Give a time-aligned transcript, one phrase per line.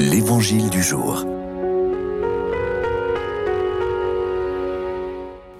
[0.00, 1.24] L'Évangile du jour.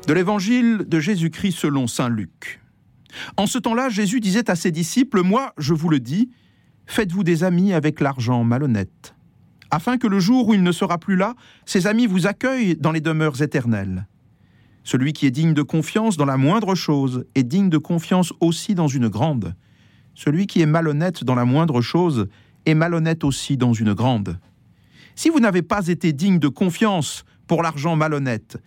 [0.06, 2.60] De l'Évangile de Jésus-Christ selon Saint Luc.
[3.36, 6.30] En ce temps-là, Jésus disait à ses disciples, Moi, je vous le dis,
[6.86, 9.16] faites-vous des amis avec l'argent malhonnête,
[9.72, 11.34] afin que le jour où il ne sera plus là,
[11.66, 14.06] ces amis vous accueillent dans les demeures éternelles.
[14.84, 18.76] Celui qui est digne de confiance dans la moindre chose est digne de confiance aussi
[18.76, 19.56] dans une grande.
[20.14, 22.28] Celui qui est malhonnête dans la moindre chose
[22.68, 24.38] est malhonnête aussi dans une grande.
[25.14, 28.58] Si vous n'avez pas été digne de confiance pour l'argent malhonnête,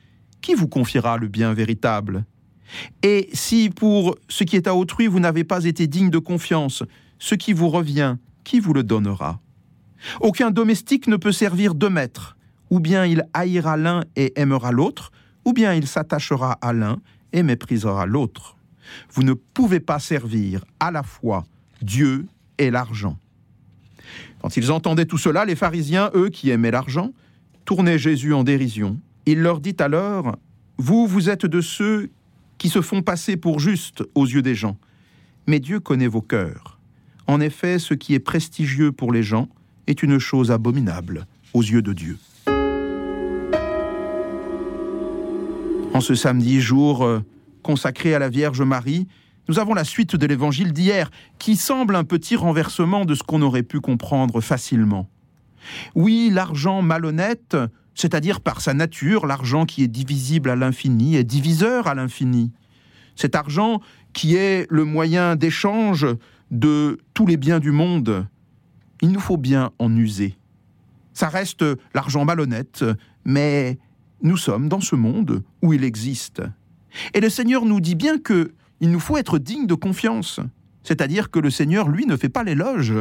[0.41, 2.25] qui vous confiera le bien véritable?
[3.03, 6.83] Et si pour ce qui est à autrui vous n'avez pas été digne de confiance,
[7.19, 9.39] ce qui vous revient, qui vous le donnera?
[10.19, 12.37] Aucun domestique ne peut servir deux maîtres,
[12.71, 15.11] ou bien il haïra l'un et aimera l'autre,
[15.45, 16.97] ou bien il s'attachera à l'un
[17.33, 18.57] et méprisera l'autre.
[19.11, 21.45] Vous ne pouvez pas servir à la fois
[21.81, 22.25] Dieu
[22.57, 23.17] et l'argent.
[24.41, 27.11] Quand ils entendaient tout cela, les pharisiens, eux qui aimaient l'argent,
[27.65, 28.99] tournaient Jésus en dérision.
[29.25, 30.37] Il leur dit alors,
[30.77, 32.09] Vous, vous êtes de ceux
[32.57, 34.77] qui se font passer pour justes aux yeux des gens,
[35.47, 36.79] mais Dieu connaît vos cœurs.
[37.27, 39.47] En effet, ce qui est prestigieux pour les gens
[39.87, 42.17] est une chose abominable aux yeux de Dieu.
[45.93, 47.21] En ce samedi jour euh,
[47.63, 49.07] consacré à la Vierge Marie,
[49.47, 53.41] nous avons la suite de l'évangile d'hier, qui semble un petit renversement de ce qu'on
[53.41, 55.09] aurait pu comprendre facilement.
[55.95, 57.57] Oui, l'argent malhonnête,
[57.95, 62.51] c'est-à-dire par sa nature, l'argent qui est divisible à l'infini, est diviseur à l'infini.
[63.15, 63.81] Cet argent
[64.13, 66.07] qui est le moyen d'échange
[66.49, 68.27] de tous les biens du monde,
[69.01, 70.37] il nous faut bien en user.
[71.13, 72.85] Ça reste l'argent malhonnête,
[73.25, 73.77] mais
[74.21, 76.41] nous sommes dans ce monde où il existe.
[77.13, 80.41] Et le Seigneur nous dit bien que il nous faut être digne de confiance.
[80.83, 82.93] C'est-à-dire que le Seigneur, lui, ne fait pas l'éloge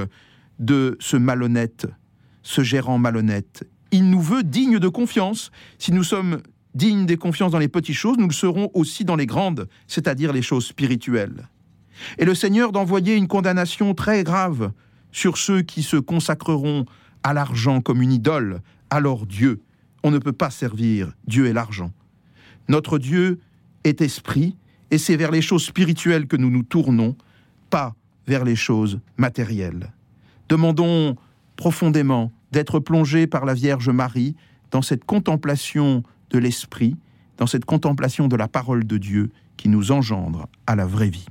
[0.58, 1.86] de ce malhonnête,
[2.42, 3.64] ce gérant malhonnête.
[3.90, 5.50] Il nous veut dignes de confiance.
[5.78, 6.42] Si nous sommes
[6.74, 10.32] dignes des confiances dans les petites choses, nous le serons aussi dans les grandes, c'est-à-dire
[10.32, 11.48] les choses spirituelles.
[12.18, 14.72] Et le Seigneur d'envoyer une condamnation très grave
[15.12, 16.84] sur ceux qui se consacreront
[17.22, 18.60] à l'argent comme une idole,
[18.90, 19.60] alors Dieu.
[20.02, 21.92] On ne peut pas servir Dieu et l'argent.
[22.68, 23.40] Notre Dieu
[23.84, 24.56] est esprit,
[24.90, 27.16] et c'est vers les choses spirituelles que nous nous tournons,
[27.70, 27.94] pas
[28.26, 29.92] vers les choses matérielles.
[30.48, 31.16] Demandons
[31.56, 34.34] profondément d'être plongés par la Vierge Marie
[34.70, 36.96] dans cette contemplation de l'Esprit,
[37.36, 41.28] dans cette contemplation de la parole de Dieu qui nous engendre à la vraie vie.